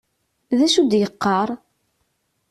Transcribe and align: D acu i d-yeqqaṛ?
D 0.57 0.59
acu 0.65 0.79
i 0.83 0.87
d-yeqqaṛ? 0.91 1.49